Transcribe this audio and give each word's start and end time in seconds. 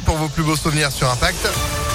pour 0.00 0.16
vos 0.16 0.28
plus 0.28 0.42
beaux 0.42 0.56
souvenirs 0.56 0.92
sur 0.92 1.10
Impact. 1.10 1.85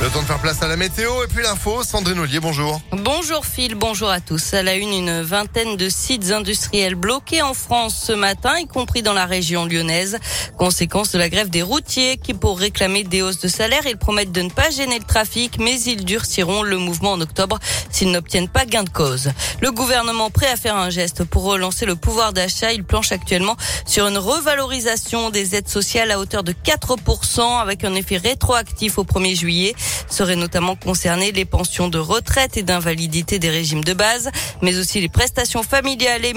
Le 0.00 0.08
temps 0.10 0.22
de 0.22 0.26
faire 0.26 0.38
place 0.38 0.62
à 0.62 0.68
la 0.68 0.76
météo 0.76 1.24
et 1.24 1.26
puis 1.26 1.42
l'info. 1.42 1.82
Sandrine 1.82 2.20
Ollier, 2.20 2.38
bonjour. 2.38 2.80
Bonjour 2.92 3.44
Phil, 3.44 3.74
bonjour 3.74 4.08
à 4.08 4.20
tous. 4.20 4.54
À 4.54 4.62
la 4.62 4.76
une, 4.76 4.92
une 4.92 5.22
vingtaine 5.22 5.76
de 5.76 5.88
sites 5.88 6.30
industriels 6.30 6.94
bloqués 6.94 7.42
en 7.42 7.52
France 7.52 8.00
ce 8.06 8.12
matin, 8.12 8.56
y 8.60 8.68
compris 8.68 9.02
dans 9.02 9.12
la 9.12 9.26
région 9.26 9.66
lyonnaise. 9.66 10.18
Conséquence 10.56 11.10
de 11.10 11.18
la 11.18 11.28
grève 11.28 11.50
des 11.50 11.62
routiers 11.62 12.16
qui, 12.16 12.32
pour 12.32 12.60
réclamer 12.60 13.02
des 13.02 13.22
hausses 13.22 13.40
de 13.40 13.48
salaire, 13.48 13.82
ils 13.86 13.96
promettent 13.96 14.30
de 14.30 14.42
ne 14.42 14.50
pas 14.50 14.70
gêner 14.70 15.00
le 15.00 15.04
trafic, 15.04 15.58
mais 15.58 15.80
ils 15.80 16.04
durciront 16.04 16.62
le 16.62 16.78
mouvement 16.78 17.12
en 17.12 17.20
octobre 17.20 17.58
s'ils 17.90 18.12
n'obtiennent 18.12 18.48
pas 18.48 18.66
gain 18.66 18.84
de 18.84 18.90
cause. 18.90 19.32
Le 19.60 19.72
gouvernement 19.72 20.30
prêt 20.30 20.48
à 20.48 20.56
faire 20.56 20.76
un 20.76 20.90
geste 20.90 21.24
pour 21.24 21.42
relancer 21.42 21.86
le 21.86 21.96
pouvoir 21.96 22.32
d'achat, 22.32 22.72
il 22.72 22.84
planche 22.84 23.10
actuellement 23.10 23.56
sur 23.84 24.06
une 24.06 24.18
revalorisation 24.18 25.30
des 25.30 25.56
aides 25.56 25.68
sociales 25.68 26.12
à 26.12 26.20
hauteur 26.20 26.44
de 26.44 26.52
4% 26.52 27.60
avec 27.60 27.82
un 27.82 27.96
effet 27.96 28.18
rétroactif 28.18 28.98
au 28.98 29.04
1er 29.04 29.34
juillet. 29.34 29.74
Seraient 30.08 30.36
notamment 30.36 30.76
concernées 30.76 31.32
les 31.32 31.44
pensions 31.44 31.88
de 31.88 31.98
retraite 31.98 32.56
et 32.56 32.62
d'invalidité 32.62 33.38
des 33.38 33.50
régimes 33.50 33.84
de 33.84 33.92
base, 33.92 34.30
mais 34.62 34.76
aussi 34.76 35.00
les 35.00 35.08
prestations 35.08 35.62
familiales 35.62 36.24
et, 36.24 36.32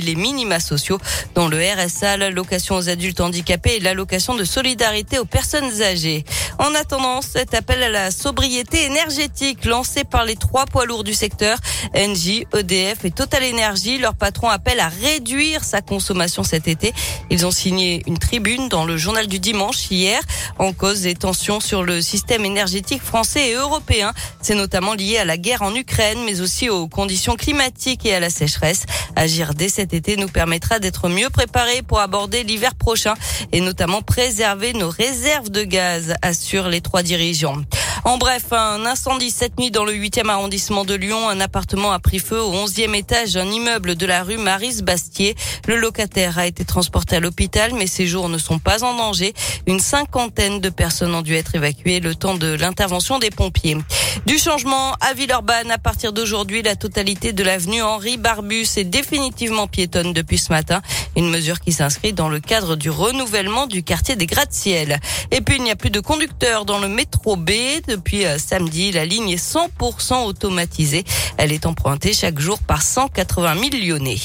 les 0.00 0.14
minima 0.14 0.60
sociaux, 0.60 0.98
dont 1.34 1.48
le 1.48 1.58
RSA, 1.58 2.16
l'allocation 2.16 2.76
aux 2.76 2.88
adultes 2.88 3.20
handicapés 3.20 3.76
et 3.76 3.80
l'allocation 3.80 4.34
de 4.34 4.44
solidarité 4.44 5.18
aux 5.18 5.24
personnes 5.24 5.82
âgées. 5.82 6.24
En 6.58 6.74
attendant, 6.74 7.22
cet 7.22 7.54
appel 7.54 7.82
à 7.82 7.88
la 7.88 8.10
sobriété 8.10 8.84
énergétique 8.84 9.64
lancé 9.64 10.04
par 10.04 10.24
les 10.24 10.36
trois 10.36 10.66
poids 10.66 10.86
lourds 10.86 11.04
du 11.04 11.14
secteur, 11.14 11.58
Engie, 11.94 12.46
EDF 12.54 13.04
et 13.04 13.10
Total 13.10 13.42
Energy, 13.44 13.98
leur 13.98 14.14
patron 14.14 14.48
appelle 14.48 14.80
à 14.80 14.88
réduire 14.88 15.64
sa 15.64 15.80
consommation 15.80 16.42
cet 16.42 16.68
été. 16.68 16.92
Ils 17.30 17.46
ont 17.46 17.50
signé 17.50 18.02
une 18.06 18.18
tribune 18.18 18.68
dans 18.68 18.84
le 18.84 18.96
journal 18.96 19.26
du 19.26 19.38
dimanche 19.38 19.90
hier 19.90 20.20
en 20.58 20.72
cause 20.72 21.02
des 21.02 21.14
tensions 21.14 21.60
sur 21.60 21.82
le 21.82 22.00
système 22.00 22.44
énergétique 22.44 22.75
français 23.02 23.50
et 23.50 23.54
européen. 23.54 24.12
C'est 24.40 24.54
notamment 24.54 24.94
lié 24.94 25.18
à 25.18 25.24
la 25.24 25.36
guerre 25.36 25.62
en 25.62 25.74
Ukraine, 25.74 26.18
mais 26.24 26.40
aussi 26.40 26.68
aux 26.68 26.88
conditions 26.88 27.36
climatiques 27.36 28.06
et 28.06 28.14
à 28.14 28.20
la 28.20 28.30
sécheresse. 28.30 28.84
Agir 29.14 29.54
dès 29.54 29.68
cet 29.68 29.94
été 29.94 30.16
nous 30.16 30.28
permettra 30.28 30.78
d'être 30.78 31.08
mieux 31.08 31.30
préparés 31.30 31.82
pour 31.82 32.00
aborder 32.00 32.42
l'hiver 32.42 32.74
prochain 32.74 33.14
et 33.52 33.60
notamment 33.60 34.02
préserver 34.02 34.72
nos 34.72 34.90
réserves 34.90 35.50
de 35.50 35.64
gaz, 35.64 36.14
assurent 36.22 36.68
les 36.68 36.80
trois 36.80 37.02
dirigeants. 37.02 37.62
En 38.06 38.18
bref, 38.18 38.52
un 38.52 38.86
incendie 38.86 39.32
cette 39.32 39.58
nuit 39.58 39.72
dans 39.72 39.84
le 39.84 39.92
8e 39.92 40.28
arrondissement 40.28 40.84
de 40.84 40.94
Lyon. 40.94 41.28
Un 41.28 41.40
appartement 41.40 41.90
a 41.90 41.98
pris 41.98 42.20
feu 42.20 42.40
au 42.40 42.52
11e 42.52 42.94
étage 42.94 43.32
d'un 43.32 43.50
immeuble 43.50 43.96
de 43.96 44.06
la 44.06 44.22
rue 44.22 44.36
Maris 44.36 44.80
Bastier. 44.80 45.34
Le 45.66 45.74
locataire 45.74 46.38
a 46.38 46.46
été 46.46 46.64
transporté 46.64 47.16
à 47.16 47.20
l'hôpital, 47.20 47.72
mais 47.74 47.88
ses 47.88 48.06
jours 48.06 48.28
ne 48.28 48.38
sont 48.38 48.60
pas 48.60 48.84
en 48.84 48.94
danger. 48.94 49.34
Une 49.66 49.80
cinquantaine 49.80 50.60
de 50.60 50.68
personnes 50.68 51.16
ont 51.16 51.22
dû 51.22 51.34
être 51.34 51.56
évacuées 51.56 51.98
le 51.98 52.14
temps 52.14 52.36
de 52.36 52.54
l'intervention 52.54 53.18
des 53.18 53.30
pompiers. 53.30 53.76
Du 54.24 54.38
changement 54.38 54.92
à 55.00 55.12
Villeurbanne 55.12 55.72
à 55.72 55.78
partir 55.78 56.12
d'aujourd'hui, 56.12 56.62
la 56.62 56.76
totalité 56.76 57.32
de 57.32 57.42
l'avenue 57.42 57.82
Henri 57.82 58.18
Barbus 58.18 58.68
est 58.76 58.84
définitivement 58.84 59.66
piétonne 59.66 60.12
depuis 60.12 60.38
ce 60.38 60.52
matin. 60.52 60.80
Une 61.16 61.28
mesure 61.28 61.58
qui 61.58 61.72
s'inscrit 61.72 62.12
dans 62.12 62.28
le 62.28 62.38
cadre 62.38 62.76
du 62.76 62.88
renouvellement 62.88 63.66
du 63.66 63.82
quartier 63.82 64.14
des 64.14 64.26
gratte-ciel. 64.26 65.00
Et 65.32 65.40
puis 65.40 65.56
il 65.56 65.64
n'y 65.64 65.72
a 65.72 65.76
plus 65.76 65.90
de 65.90 66.00
conducteurs 66.00 66.64
dans 66.64 66.78
le 66.78 66.88
métro 66.88 67.36
B. 67.36 67.50
Depuis 67.96 68.26
euh, 68.26 68.36
samedi, 68.36 68.92
la 68.92 69.06
ligne 69.06 69.30
est 69.30 69.42
100% 69.42 70.26
automatisée. 70.26 71.02
Elle 71.38 71.50
est 71.50 71.64
empruntée 71.64 72.12
chaque 72.12 72.38
jour 72.38 72.58
par 72.58 72.82
180 72.82 73.54
000 73.54 73.82
Lyonnais. 73.82 74.18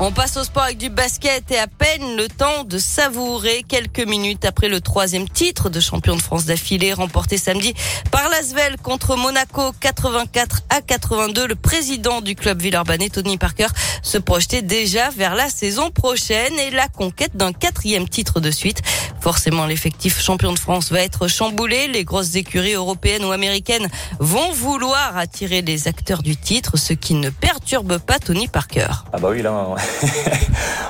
On 0.00 0.12
passe 0.12 0.36
au 0.36 0.44
sport 0.44 0.62
avec 0.62 0.78
du 0.78 0.90
basket 0.90 1.50
et 1.50 1.58
à 1.58 1.66
peine 1.66 2.14
le 2.16 2.28
temps 2.28 2.62
de 2.62 2.78
savourer 2.78 3.64
quelques 3.66 4.06
minutes 4.06 4.44
après 4.44 4.68
le 4.68 4.80
troisième 4.80 5.28
titre 5.28 5.70
de 5.70 5.80
champion 5.80 6.14
de 6.14 6.22
France 6.22 6.44
d'affilée 6.44 6.92
remporté 6.92 7.36
samedi 7.36 7.74
par 8.12 8.28
l'Asvel 8.28 8.76
contre 8.76 9.16
Monaco 9.16 9.72
84 9.80 10.62
à 10.70 10.82
82. 10.82 11.48
Le 11.48 11.56
président 11.56 12.20
du 12.20 12.36
club 12.36 12.62
Villeurbanne, 12.62 13.08
Tony 13.10 13.38
Parker, 13.38 13.66
se 14.02 14.18
projetait 14.18 14.62
déjà 14.62 15.10
vers 15.10 15.34
la 15.34 15.50
saison 15.50 15.90
prochaine 15.90 16.56
et 16.60 16.70
la 16.70 16.86
conquête 16.86 17.36
d'un 17.36 17.52
quatrième 17.52 18.08
titre 18.08 18.38
de 18.38 18.52
suite. 18.52 18.82
Forcément, 19.28 19.66
l'effectif 19.66 20.22
champion 20.22 20.54
de 20.54 20.58
France 20.58 20.90
va 20.90 21.02
être 21.02 21.28
chamboulé. 21.28 21.86
Les 21.88 22.02
grosses 22.02 22.34
écuries 22.34 22.72
européennes 22.72 23.26
ou 23.26 23.30
américaines 23.30 23.86
vont 24.20 24.52
vouloir 24.52 25.18
attirer 25.18 25.60
les 25.60 25.86
acteurs 25.86 26.22
du 26.22 26.34
titre, 26.34 26.78
ce 26.78 26.94
qui 26.94 27.12
ne 27.12 27.28
perturbe 27.28 27.98
pas 27.98 28.18
Tony 28.18 28.48
Parker. 28.48 28.86
Ah 29.12 29.18
bah 29.18 29.28
oui, 29.30 29.42
là, 29.42 29.52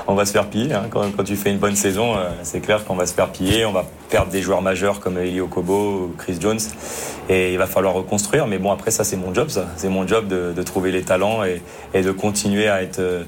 on 0.09 0.15
va 0.15 0.25
se 0.25 0.31
faire 0.31 0.47
piller. 0.47 0.73
Hein. 0.73 0.87
Quand, 0.89 1.23
tu 1.23 1.35
fais 1.35 1.51
une 1.51 1.59
bonne 1.59 1.75
saison, 1.75 2.15
euh, 2.15 2.31
c'est 2.41 2.61
clair 2.61 2.83
qu'on 2.83 2.95
va 2.95 3.05
se 3.05 3.13
faire 3.13 3.29
piller. 3.29 3.65
On 3.65 3.71
va 3.71 3.85
perdre 4.09 4.31
des 4.31 4.41
joueurs 4.41 4.63
majeurs 4.63 4.99
comme 4.99 5.19
Elio 5.19 5.45
Kobo, 5.45 6.11
Chris 6.17 6.37
Jones. 6.39 6.59
Et 7.29 7.53
il 7.53 7.59
va 7.59 7.67
falloir 7.67 7.93
reconstruire. 7.93 8.47
Mais 8.47 8.57
bon, 8.57 8.71
après, 8.71 8.89
ça, 8.89 9.03
c'est 9.03 9.17
mon 9.17 9.35
job. 9.35 9.49
C'est 9.75 9.87
mon 9.87 10.07
job 10.07 10.27
de, 10.27 10.63
trouver 10.63 10.91
les 10.91 11.03
talents 11.03 11.43
et, 11.43 12.01
de 12.01 12.11
continuer 12.11 12.67
à 12.67 12.81
être 12.81 12.99
euh, 12.99 13.23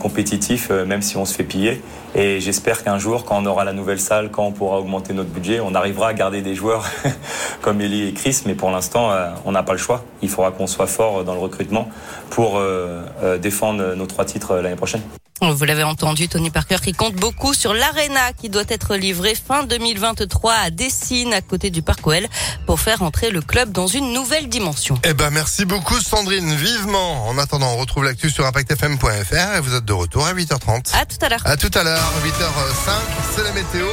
compétitif, 0.00 0.68
euh, 0.72 0.84
même 0.84 1.02
si 1.02 1.16
on 1.16 1.24
se 1.24 1.34
fait 1.34 1.44
piller. 1.44 1.80
Et 2.16 2.40
j'espère 2.40 2.82
qu'un 2.82 2.98
jour, 2.98 3.24
quand 3.24 3.40
on 3.40 3.46
aura 3.46 3.64
la 3.64 3.72
nouvelle 3.72 4.00
salle, 4.00 4.30
quand 4.32 4.44
on 4.44 4.52
pourra 4.52 4.80
augmenter 4.80 5.12
notre 5.12 5.30
budget, 5.30 5.60
on 5.60 5.72
arrivera 5.76 6.08
à 6.08 6.14
garder 6.14 6.42
des 6.42 6.56
joueurs 6.56 6.84
comme 7.62 7.80
Eli 7.80 8.08
et 8.08 8.12
Chris. 8.12 8.42
Mais 8.46 8.54
pour 8.54 8.72
l'instant, 8.72 9.12
on 9.44 9.52
n'a 9.52 9.62
pas 9.62 9.72
le 9.72 9.78
choix. 9.78 10.02
Il 10.20 10.28
faudra 10.28 10.50
qu'on 10.50 10.66
soit 10.66 10.88
fort 10.88 11.22
dans 11.22 11.34
le 11.34 11.40
recrutement 11.40 11.88
pour 12.30 12.60
défendre 13.40 13.94
nos 13.94 14.06
trois 14.06 14.24
titres 14.24 14.56
l'année 14.56 14.76
prochaine. 14.76 15.02
Vous 15.52 15.64
l'avez 15.64 15.82
entendu, 15.82 16.28
Tony 16.28 16.50
Parker 16.50 16.76
qui 16.82 16.92
compte 16.92 17.14
beaucoup 17.14 17.54
sur 17.54 17.74
l'Arena 17.74 18.32
qui 18.32 18.48
doit 18.48 18.64
être 18.68 18.96
livrée 18.96 19.34
fin 19.34 19.64
2023 19.64 20.52
à 20.52 20.70
Dessine, 20.70 21.34
à 21.34 21.40
côté 21.42 21.70
du 21.70 21.82
Parc 21.82 22.06
OL, 22.06 22.26
pour 22.66 22.80
faire 22.80 23.02
entrer 23.02 23.30
le 23.30 23.42
club 23.42 23.70
dans 23.70 23.86
une 23.86 24.12
nouvelle 24.12 24.48
dimension. 24.48 24.98
Eh 25.04 25.12
ben, 25.12 25.30
merci 25.30 25.64
beaucoup, 25.64 26.00
Sandrine, 26.00 26.54
vivement. 26.54 27.28
En 27.28 27.38
attendant, 27.38 27.72
on 27.72 27.76
retrouve 27.76 28.04
l'actu 28.04 28.30
sur 28.30 28.46
impactfm.fr 28.46 29.56
et 29.56 29.60
vous 29.60 29.74
êtes 29.74 29.84
de 29.84 29.92
retour 29.92 30.26
à 30.26 30.32
8h30. 30.32 30.96
À 30.96 31.04
tout 31.04 31.18
à 31.20 31.28
l'heure. 31.28 31.42
À 31.44 31.56
tout 31.56 31.70
à 31.74 31.82
l'heure, 31.82 32.12
8h05, 32.24 32.90
c'est 33.34 33.44
la 33.44 33.52
météo. 33.52 33.86